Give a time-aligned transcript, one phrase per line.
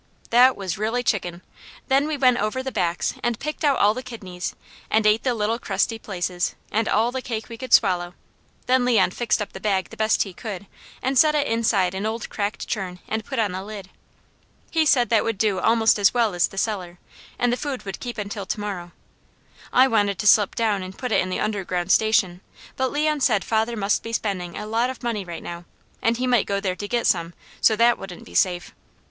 [0.31, 1.43] That was really chicken!
[1.87, 4.55] Then we went over the backs and picked out all the kidneys,
[4.89, 8.15] and ate the little crusty places, and all the cake we could swallow;
[8.65, 10.65] then Leon fixed up the bag the best he could,
[11.03, 13.91] and set it inside an old cracked churn and put on the lid.
[14.71, 16.97] He said that would do almost as well as the cellar,
[17.37, 18.93] and the food would keep until to morrow.
[19.71, 22.41] I wanted to slip down and put it in the Underground Station;
[22.75, 25.65] but Leon said father must be spending a lot of money right now,
[26.01, 28.73] and he might go there to get some, so that wouldn't be safe.